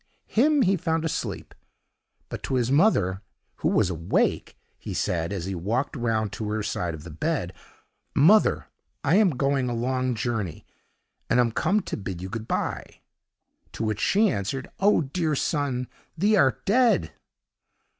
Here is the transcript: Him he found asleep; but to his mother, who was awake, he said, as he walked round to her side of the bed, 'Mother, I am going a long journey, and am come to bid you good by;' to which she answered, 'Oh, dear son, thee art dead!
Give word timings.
Him 0.25 0.63
he 0.63 0.77
found 0.77 1.05
asleep; 1.05 1.53
but 2.27 2.41
to 2.41 2.55
his 2.55 2.71
mother, 2.71 3.21
who 3.57 3.67
was 3.69 3.91
awake, 3.91 4.57
he 4.79 4.95
said, 4.95 5.31
as 5.31 5.45
he 5.45 5.53
walked 5.53 5.95
round 5.95 6.33
to 6.33 6.49
her 6.49 6.63
side 6.63 6.95
of 6.95 7.03
the 7.03 7.11
bed, 7.11 7.53
'Mother, 8.15 8.65
I 9.03 9.17
am 9.17 9.29
going 9.37 9.69
a 9.69 9.75
long 9.75 10.15
journey, 10.15 10.65
and 11.29 11.39
am 11.39 11.51
come 11.51 11.81
to 11.83 11.97
bid 11.97 12.19
you 12.19 12.29
good 12.29 12.47
by;' 12.47 13.01
to 13.73 13.83
which 13.83 13.99
she 14.01 14.27
answered, 14.27 14.71
'Oh, 14.79 15.01
dear 15.01 15.35
son, 15.35 15.87
thee 16.17 16.35
art 16.35 16.65
dead! 16.65 17.13